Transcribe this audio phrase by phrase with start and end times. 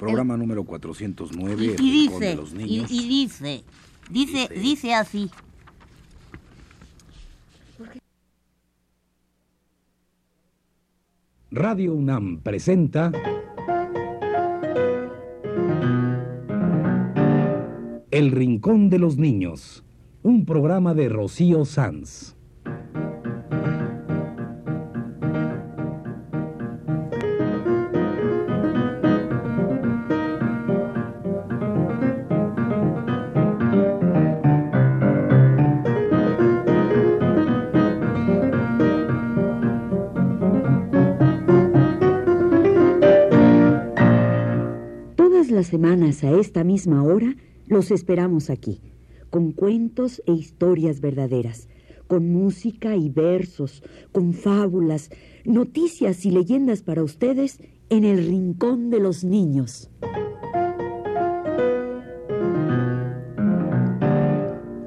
[0.00, 2.90] Programa número 409, Y, El y Rincón de dice, los y, Niños.
[2.90, 3.64] y dice,
[4.10, 4.60] dice, Dice.
[4.60, 5.30] dice así.
[11.50, 13.10] Radio UNAM presenta
[18.10, 19.84] El Rincón de los Niños,
[20.22, 22.36] un programa de Rocío Sanz.
[46.24, 47.34] A esta misma hora
[47.66, 48.80] los esperamos aquí,
[49.30, 51.68] con cuentos e historias verdaderas,
[52.06, 55.10] con música y versos, con fábulas,
[55.44, 59.88] noticias y leyendas para ustedes en el Rincón de los Niños.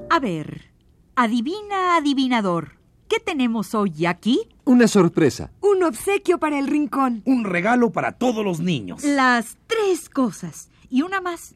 [0.09, 0.72] A ver,
[1.16, 2.73] adivina, adivinador,
[3.08, 4.42] ¿qué tenemos hoy aquí?
[4.66, 5.52] Una sorpresa.
[5.62, 7.23] Un obsequio para el rincón.
[7.25, 9.03] Un regalo para todos los niños.
[9.03, 11.56] Las tres cosas y una más.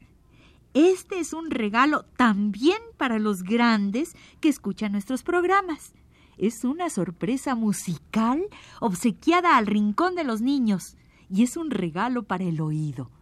[0.74, 5.92] Este es un regalo también para los grandes que escuchan nuestros programas.
[6.38, 8.42] Es una sorpresa musical
[8.80, 10.96] obsequiada al rincón de los niños
[11.30, 13.12] y es un regalo para el oído.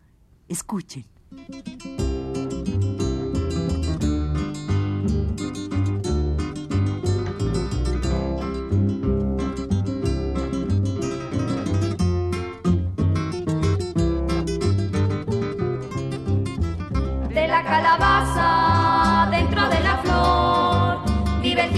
[0.48, 1.04] Escuchen.
[17.66, 21.00] Calabaza dentro de la flor.
[21.42, 21.72] Vive el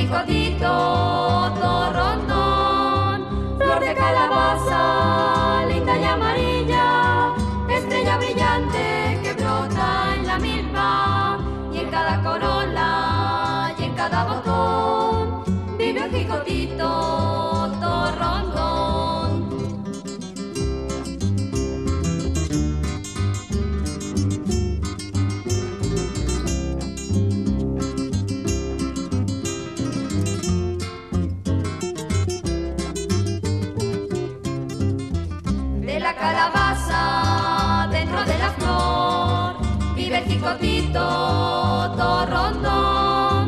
[40.48, 43.42] jicotito torrondón.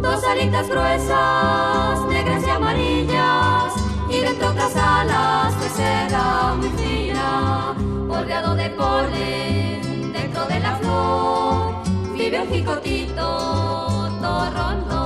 [0.00, 3.74] Dos alitas gruesas negras y amarillas
[4.08, 7.74] y dentro otras alas de seda muy fina
[8.08, 11.74] bordeado de polen dentro de la flor.
[12.14, 15.05] Vive el jicotito torrondón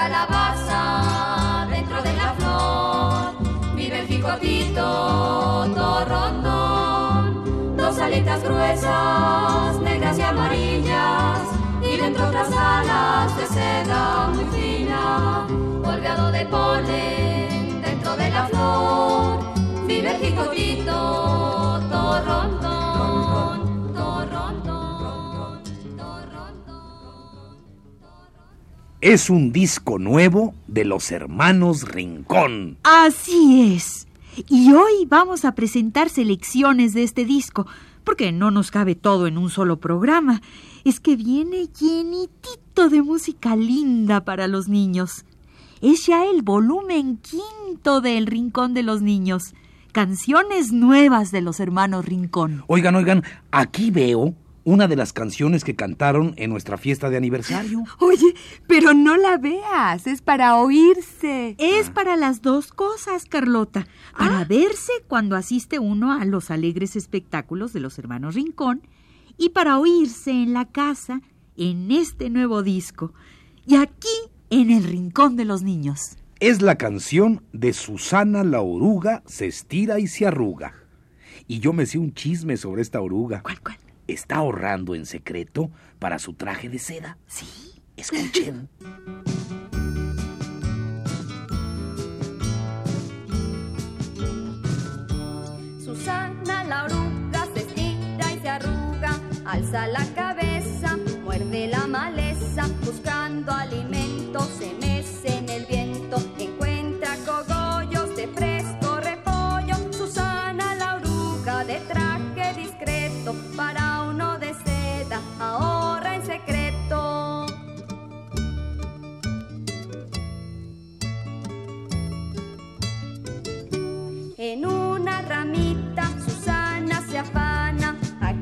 [0.00, 3.34] calabaza dentro de la flor.
[3.74, 7.22] Vive el jicotito torrondón.
[7.76, 11.40] Dos alitas gruesas negras y amarillas.
[11.82, 15.46] Y dentro otras alas de seda muy fina.
[15.84, 19.49] Colgado de polen dentro de la flor
[29.00, 32.76] Es un disco nuevo de los hermanos Rincón.
[32.82, 34.06] Así es.
[34.46, 37.66] Y hoy vamos a presentar selecciones de este disco,
[38.04, 40.42] porque no nos cabe todo en un solo programa.
[40.84, 45.24] Es que viene llenitito de música linda para los niños.
[45.80, 49.54] Es ya el volumen quinto de El Rincón de los Niños.
[49.92, 52.64] Canciones nuevas de los hermanos Rincón.
[52.66, 54.34] Oigan, oigan, aquí veo
[54.64, 57.84] una de las canciones que cantaron en nuestra fiesta de aniversario.
[57.98, 58.34] Oye,
[58.66, 61.54] pero no la veas, es para oírse.
[61.58, 63.86] Es para las dos cosas, Carlota.
[64.16, 68.82] Para verse cuando asiste uno a los alegres espectáculos de los hermanos Rincón
[69.36, 71.22] y para oírse en la casa
[71.56, 73.12] en este nuevo disco.
[73.66, 74.08] Y aquí
[74.50, 76.16] en el Rincón de los Niños.
[76.40, 80.74] Es la canción de Susana la oruga se estira y se arruga.
[81.46, 83.42] Y yo me sé un chisme sobre esta oruga.
[83.42, 83.76] ¿Cuál, cuál?
[84.10, 85.70] Está ahorrando en secreto
[86.00, 87.16] para su traje de seda.
[87.28, 87.46] Sí.
[87.96, 88.68] Escuchen.
[95.84, 100.39] Susana la oruga se estira y se arruga, alza la cabeza,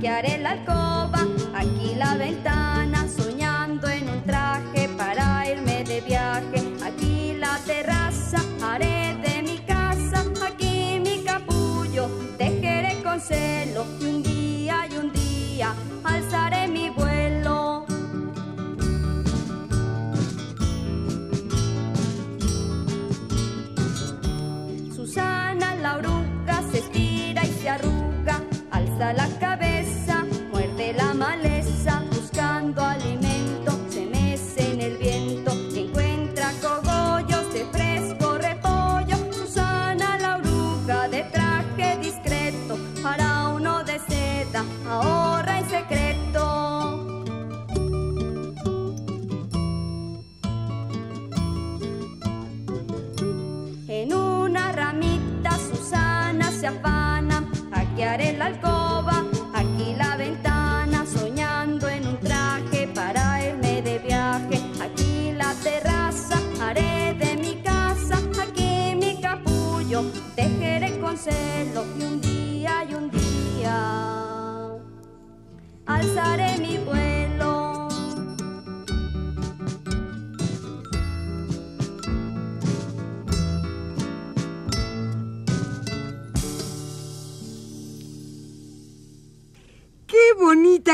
[0.06, 7.34] haré la alcoba, aquí la ventana, soñando en un traje para irme de viaje, aquí
[7.36, 14.86] la terraza haré de mi casa, aquí mi capullo tejeré con celo y un día
[14.90, 15.74] y un día
[16.04, 16.57] alzaré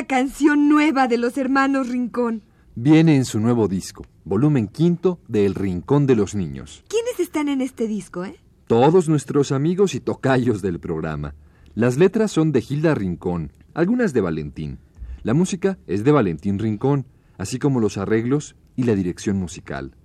[0.05, 2.43] canción nueva de los hermanos Rincón!
[2.75, 6.85] Viene en su nuevo disco, volumen quinto de El Rincón de los Niños.
[6.89, 8.41] ¿Quiénes están en este disco, eh?
[8.67, 11.35] Todos nuestros amigos y tocayos del programa.
[11.75, 14.79] Las letras son de Gilda Rincón, algunas de Valentín.
[15.23, 17.06] La música es de Valentín Rincón,
[17.39, 19.97] así como los arreglos y la dirección musical.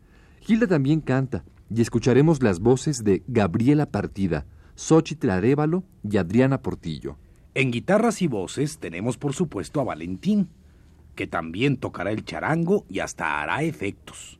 [0.42, 1.44] Gilda también canta,
[1.74, 7.18] y escucharemos las voces de Gabriela Partida, Xochitl Arévalo y Adriana Portillo.
[7.60, 10.48] En guitarras y voces tenemos por supuesto a Valentín,
[11.14, 14.40] que también tocará el charango y hasta hará efectos.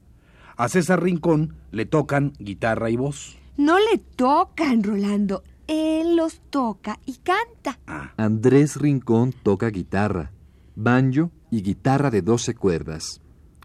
[0.56, 3.38] A César Rincón le tocan guitarra y voz.
[3.58, 5.44] No le tocan, Rolando.
[5.68, 7.78] Él los toca y canta.
[7.88, 10.32] Ah, Andrés Rincón toca guitarra,
[10.78, 13.20] banjo y guitarra de 12 cuerdas.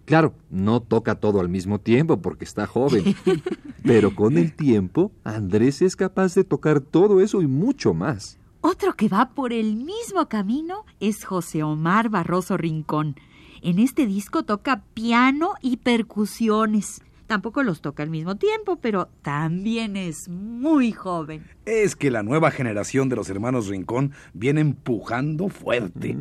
[0.04, 3.14] Claro, no toca todo al mismo tiempo porque está joven,
[3.84, 8.40] pero con el tiempo Andrés es capaz de tocar todo eso y mucho más.
[8.66, 13.14] Otro que va por el mismo camino es José Omar Barroso Rincón.
[13.60, 17.02] En este disco toca piano y percusiones.
[17.26, 21.44] Tampoco los toca al mismo tiempo, pero también es muy joven.
[21.66, 26.16] es que la nueva generación de los hermanos Rincón viene empujando fuerte.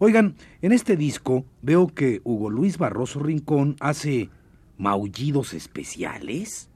[0.00, 4.30] Oigan, en este disco veo que Hugo Luis Barroso Rincón hace
[4.78, 6.67] maullidos especiales.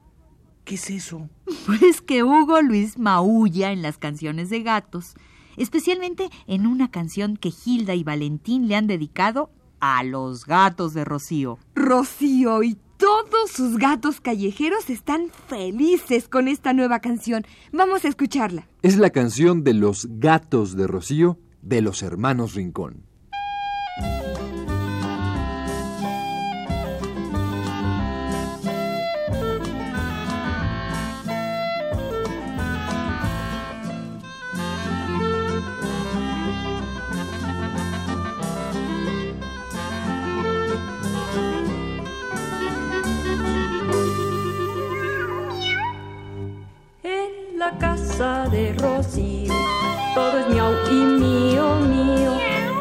[0.63, 1.29] ¿Qué es eso?
[1.65, 5.13] Pues que Hugo Luis maulla en las canciones de gatos,
[5.55, 9.49] especialmente en una canción que Gilda y Valentín le han dedicado
[9.79, 11.57] a los gatos de Rocío.
[11.73, 17.45] Rocío y todos sus gatos callejeros están felices con esta nueva canción.
[17.71, 18.67] Vamos a escucharla.
[18.81, 23.05] Es la canción de los gatos de Rocío de los hermanos Rincón.
[50.15, 52.31] Todo es miau y mío, mío,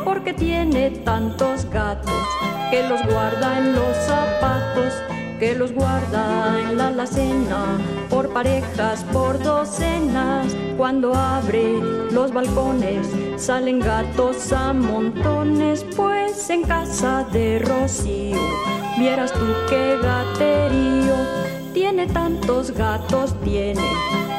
[0.05, 2.23] porque tiene tantos gatos
[2.71, 4.93] que los guarda en los zapatos,
[5.39, 10.55] que los guarda en la alacena, por parejas, por docenas.
[10.77, 11.79] Cuando abre
[12.11, 18.41] los balcones, salen gatos a montones, pues en casa de Rocío,
[18.99, 21.42] vieras tú qué gaterío.
[21.95, 23.83] Tiene tantos gatos, tiene,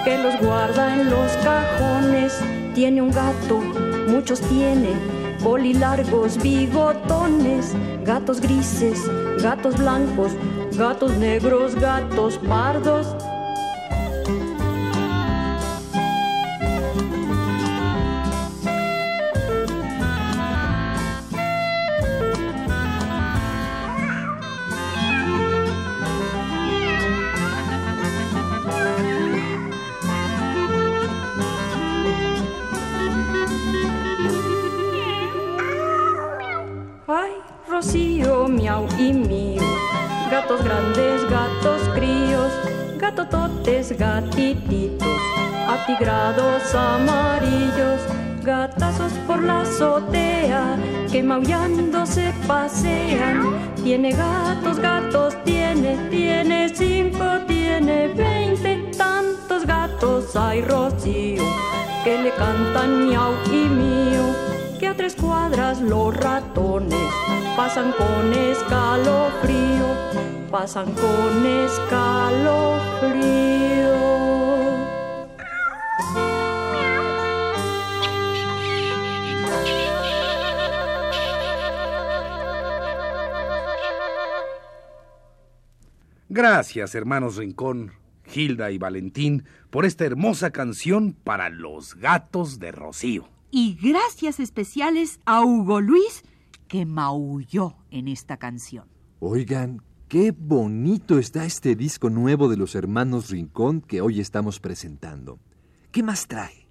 [0.03, 2.33] que los guarda en los cajones.
[2.74, 3.60] Tiene un gato,
[4.07, 4.89] muchos tiene,
[5.39, 9.00] bolilargos, bigotones, gatos grises,
[9.39, 10.31] gatos blancos,
[10.75, 13.15] gatos negros, gatos pardos.
[51.34, 53.74] Maullando se pasean.
[53.84, 61.44] Tiene gatos, gatos, tiene, tiene cinco, tiene veinte, tantos gatos hay Rocío
[62.04, 64.25] que le cantan miau y mío,
[64.80, 67.10] que a tres cuadras los ratones
[67.58, 69.88] pasan con escalofrío,
[70.52, 72.74] pasan con escalofrío.
[86.34, 87.92] Gracias, hermanos Rincón,
[88.25, 93.30] Gilda y Valentín, por esta hermosa canción para los gatos de Rocío.
[93.52, 96.24] Y gracias especiales a Hugo Luis,
[96.68, 98.86] que maulló en esta canción.
[99.20, 105.38] Oigan, qué bonito está este disco nuevo de los hermanos Rincón que hoy estamos presentando.
[105.92, 106.68] ¿Qué más trae?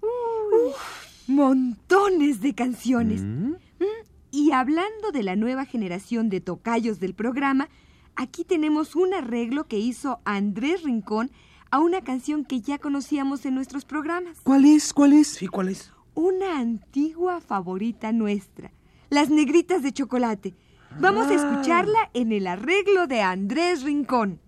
[1.25, 3.21] Montones de canciones.
[3.21, 3.51] ¿Mm?
[3.79, 3.85] Mm,
[4.29, 7.69] Y hablando de la nueva generación de tocayos del programa,
[8.15, 11.31] aquí tenemos un arreglo que hizo Andrés Rincón
[11.71, 14.39] a una canción que ya conocíamos en nuestros programas.
[14.43, 14.93] ¿Cuál es?
[14.93, 15.27] ¿Cuál es?
[15.27, 15.91] ¿Sí, cuál es?
[16.13, 18.71] Una antigua favorita nuestra,
[19.09, 20.53] Las Negritas de Chocolate.
[20.99, 24.39] Vamos a escucharla en el arreglo de Andrés Rincón.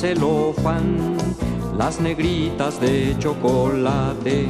[0.00, 1.14] Celofán,
[1.76, 4.48] las negritas de chocolate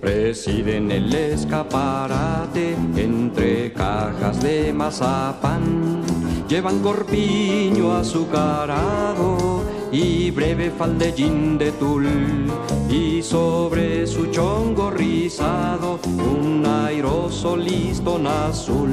[0.00, 6.00] presiden el escaparate entre cajas de mazapán.
[6.48, 12.08] Llevan corpiño azucarado y breve faldellín de tul
[12.90, 18.90] y sobre su chongo rizado un airoso listón azul.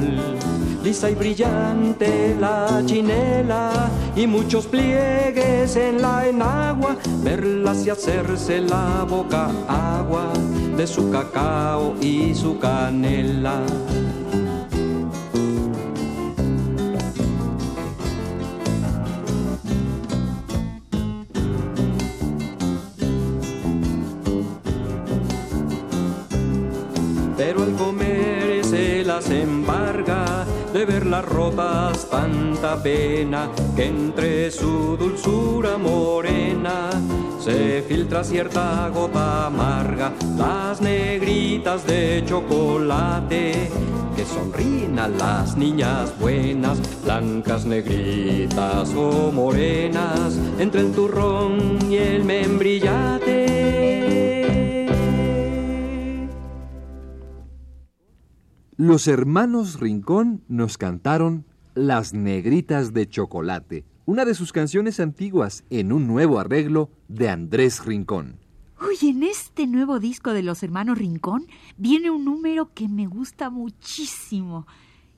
[0.84, 9.04] Lisa y brillante la chinela y muchos pliegues en la enagua, verlas y hacerse la
[9.08, 10.32] boca agua
[10.76, 13.60] de su cacao y su canela.
[31.12, 36.90] De verlas rotas tanta pena que entre su dulzura morena
[37.38, 43.68] se filtra cierta gota amarga las negritas de chocolate
[44.16, 52.24] que sonríen a las niñas buenas blancas negritas o morenas entre el turrón y el
[52.24, 53.41] membrillate
[58.84, 61.46] Los hermanos Rincón nos cantaron
[61.76, 67.84] Las Negritas de Chocolate, una de sus canciones antiguas en un nuevo arreglo de Andrés
[67.84, 68.40] Rincón.
[68.80, 71.46] Uy, en este nuevo disco de los hermanos Rincón
[71.76, 74.66] viene un número que me gusta muchísimo.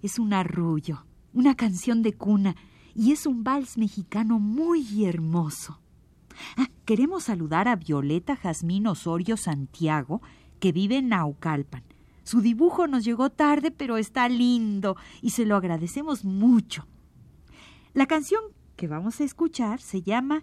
[0.03, 2.57] Es un arrullo, una canción de cuna
[2.95, 5.81] y es un vals mexicano muy hermoso.
[6.59, 10.21] Ah, queremos saludar a Violeta Jazmín Osorio Santiago,
[10.61, 11.94] que vive en Naucalpan.
[12.25, 16.89] Su dibujo nos llegó tarde, pero está lindo y se lo agradecemos mucho.
[17.93, 18.43] La canción
[18.77, 20.43] que vamos a escuchar se llama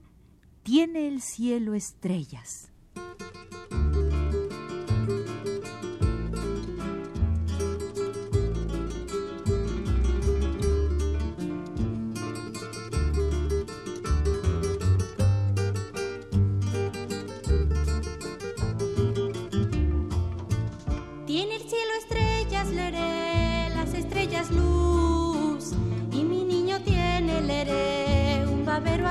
[0.64, 2.71] Tiene el cielo estrellas.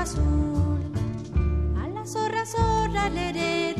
[0.01, 3.75] A la zorra, zorra, leré,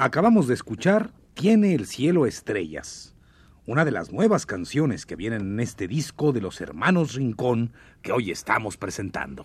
[0.00, 3.16] Acabamos de escuchar Tiene el cielo estrellas,
[3.66, 8.12] una de las nuevas canciones que vienen en este disco de los hermanos Rincón que
[8.12, 9.44] hoy estamos presentando.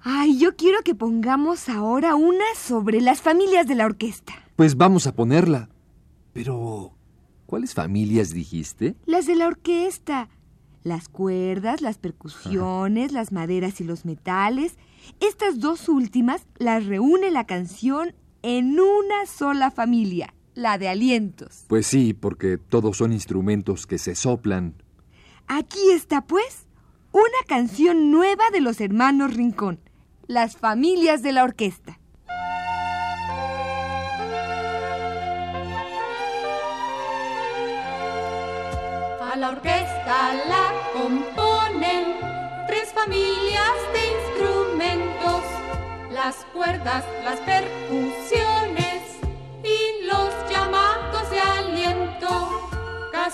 [0.00, 4.32] Ay, yo quiero que pongamos ahora una sobre las familias de la orquesta.
[4.56, 5.68] Pues vamos a ponerla.
[6.32, 6.96] Pero,
[7.46, 8.96] ¿cuáles familias dijiste?
[9.06, 10.28] Las de la orquesta.
[10.82, 14.78] Las cuerdas, las percusiones, las maderas y los metales.
[15.20, 21.64] Estas dos últimas las reúne la canción en una sola familia, la de alientos.
[21.68, 24.74] Pues sí, porque todos son instrumentos que se soplan.
[25.46, 26.66] Aquí está, pues,
[27.12, 29.78] una canción nueva de los hermanos Rincón,
[30.26, 31.98] las familias de la orquesta.
[39.20, 42.04] A la orquesta la componen
[42.66, 45.42] tres familias de instrumentos,
[46.12, 48.21] las cuerdas, las percusiones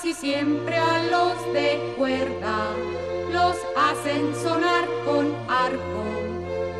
[0.08, 2.70] Casi siempre a los de cuerda
[3.30, 6.02] los hacen sonar con arco,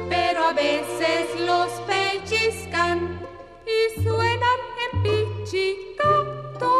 [0.09, 3.21] pero a veces los pellizcan
[3.67, 6.73] y suenan en pichicato.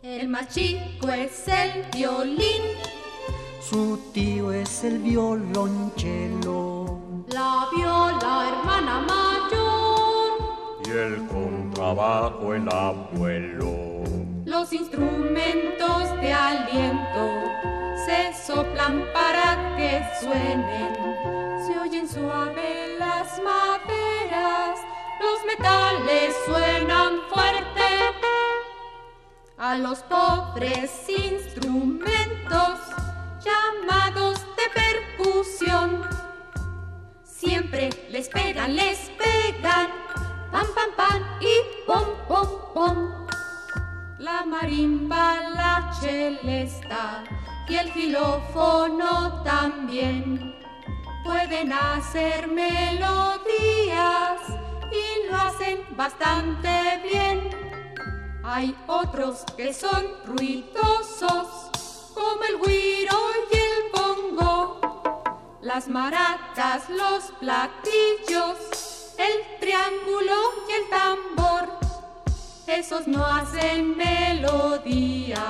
[0.00, 2.62] El más chico es el violín,
[3.60, 7.00] Su tío es el violonchelo.
[7.28, 10.32] la viola hermana mayor,
[10.86, 13.93] y el contrabajo el abuelo.
[14.54, 17.42] Los instrumentos de aliento
[18.06, 20.94] se soplan para que suenen.
[21.66, 24.78] Se oyen suave las maderas,
[25.20, 27.82] los metales suenan fuerte.
[29.58, 32.78] A los pobres instrumentos
[33.44, 36.08] llamados de percusión
[37.24, 39.88] siempre les pegan, les pegan,
[40.52, 41.54] pam pam pam y
[41.86, 43.23] pom pom pom.
[44.24, 47.24] La marimba, la celesta
[47.68, 50.56] y el xilófono también
[51.22, 54.40] pueden hacer melodías
[54.90, 57.50] y lo hacen bastante bien.
[58.42, 61.70] Hay otros que son ruidosos,
[62.14, 63.18] como el güiro
[63.52, 64.80] y el bongo,
[65.60, 71.73] las maracas, los platillos, el triángulo y el tambor.
[72.66, 75.40] Esos no hacen melodías,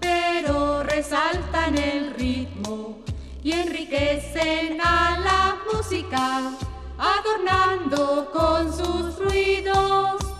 [0.00, 2.98] pero resaltan el ritmo
[3.44, 6.50] y enriquecen a la música,
[6.98, 10.31] adornando con sus ruidos.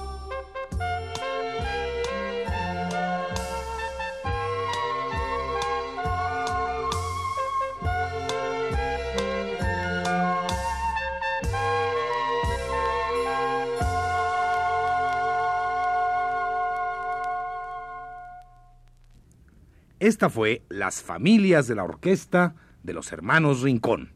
[20.03, 24.11] Esta fue Las familias de la orquesta de los hermanos Rincón.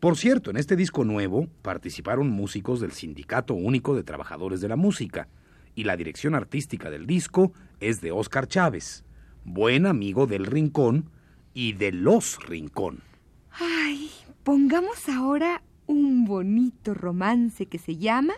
[0.00, 4.76] Por cierto, en este disco nuevo participaron músicos del Sindicato Único de Trabajadores de la
[4.76, 5.28] Música
[5.74, 9.04] y la dirección artística del disco es de Óscar Chávez,
[9.44, 11.10] buen amigo del Rincón
[11.52, 13.02] y de los Rincón.
[13.50, 14.10] Ay,
[14.44, 18.32] pongamos ahora un bonito romance que se llama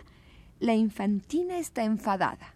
[0.59, 2.53] La infantina está enfadada.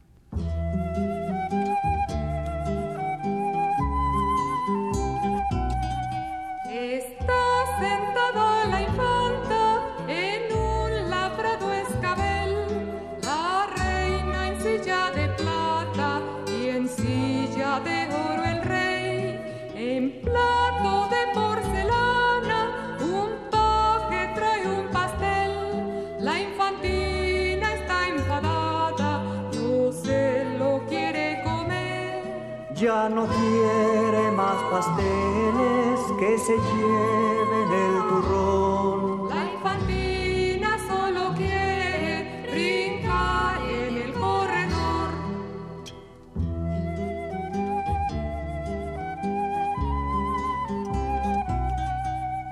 [33.08, 39.30] No quiere más pasteles que se lleven el turrón.
[39.30, 45.12] La infantina solo quiere brincar en el corredor.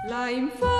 [0.07, 0.76] La infantina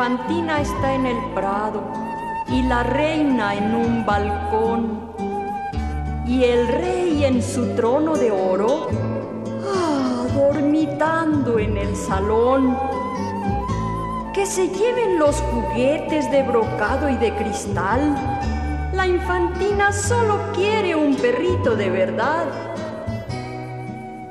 [0.00, 1.82] Infantina está en el prado
[2.48, 5.12] y la reina en un balcón
[6.26, 8.88] y el rey en su trono de oro,
[9.62, 12.78] ah, dormitando en el salón.
[14.32, 18.16] Que se lleven los juguetes de brocado y de cristal.
[18.94, 22.46] La infantina solo quiere un perrito de verdad.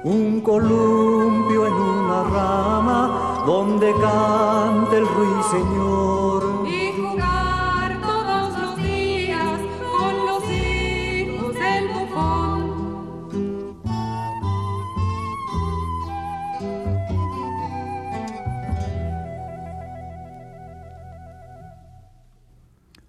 [0.03, 6.67] Un columpio en una rama donde cante el ruiseñor.
[6.67, 9.59] Y jugar todos los días
[9.97, 12.79] con los hijos del bufón.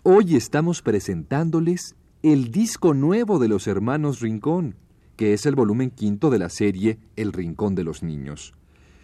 [0.03, 4.77] Hoy estamos presentándoles el disco nuevo de los hermanos Rincón,
[5.17, 8.55] que es el volumen quinto de la serie El Rincón de los Niños.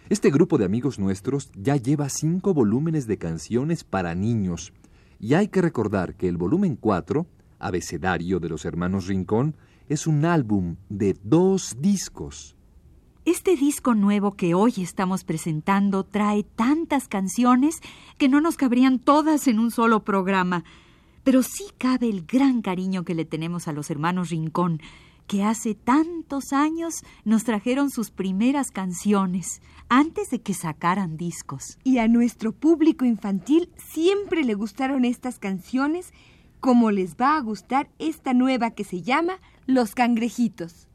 [0.09, 4.71] Este grupo de amigos nuestros ya lleva cinco volúmenes de canciones para niños,
[5.19, 7.27] y hay que recordar que el volumen 4,
[7.59, 9.55] Abecedario de los hermanos Rincón,
[9.89, 12.55] es un álbum de dos discos.
[13.25, 17.81] Este disco nuevo que hoy estamos presentando trae tantas canciones
[18.17, 20.63] que no nos cabrían todas en un solo programa.
[21.25, 24.79] Pero sí cabe el gran cariño que le tenemos a los hermanos Rincón,
[25.27, 31.77] que hace tantos años nos trajeron sus primeras canciones, antes de que sacaran discos.
[31.83, 36.13] Y a nuestro público infantil siempre le gustaron estas canciones,
[36.59, 40.86] como les va a gustar esta nueva que se llama Los Cangrejitos.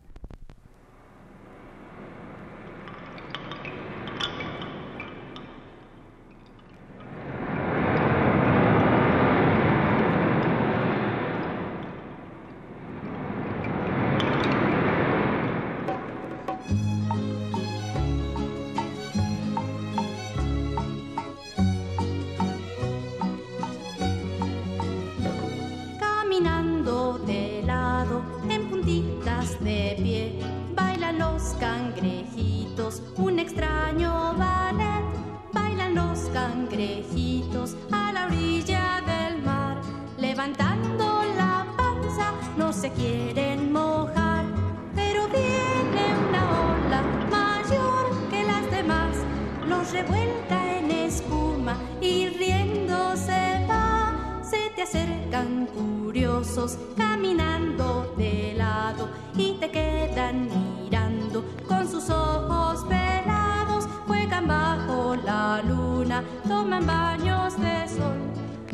[66.81, 68.17] Baños de sol,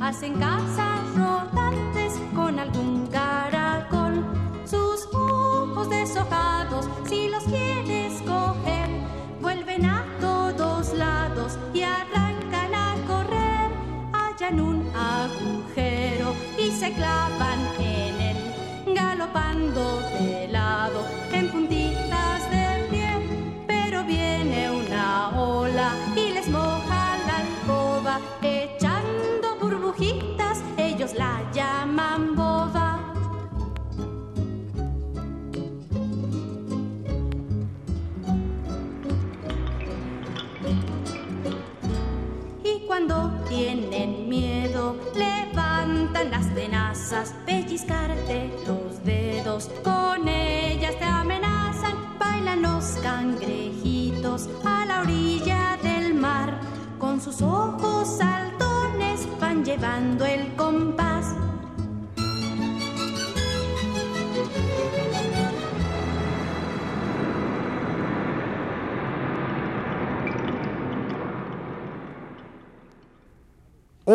[0.00, 4.24] hacen casas rodantes con algún caracol.
[4.64, 8.88] Sus ojos deshojados, si los quieres coger,
[9.40, 13.70] vuelven a todos lados y arrancan a correr.
[14.12, 17.67] Hallan un agujero y se clavan
[46.30, 55.78] las tenazas, pellizcarte los dedos, con ellas te amenazan, bailan los cangrejitos a la orilla
[55.82, 56.60] del mar,
[56.98, 61.47] con sus ojos saltones van llevando el compás.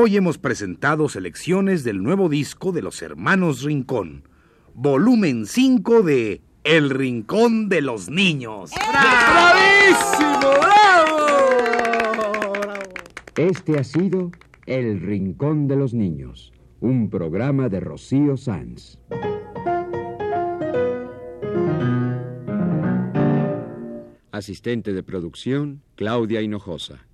[0.05, 4.27] Hoy hemos presentado selecciones del nuevo disco de los hermanos Rincón,
[4.73, 8.71] volumen 5 de El Rincón de los Niños.
[8.91, 10.41] ¡Bravísimo!
[10.59, 11.23] ¡Bravo!
[13.37, 14.33] Este ha sido
[14.65, 18.97] El Rincón de los Niños, un programa de Rocío Sanz.
[24.33, 27.05] Asistente de producción, Claudia Hinojosa.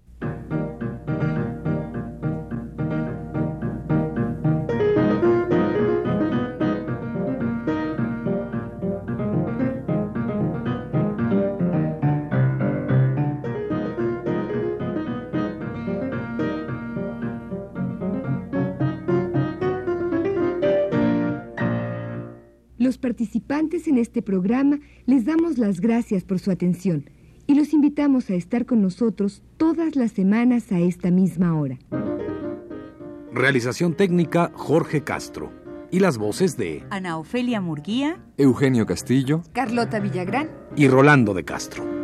[23.88, 27.10] En este programa les damos las gracias por su atención
[27.48, 31.80] y los invitamos a estar con nosotros todas las semanas a esta misma hora.
[33.34, 35.52] Realización técnica Jorge Castro.
[35.92, 41.99] Y las voces de Ana Ofelia Murguía, Eugenio Castillo, Carlota Villagrán y Rolando de Castro.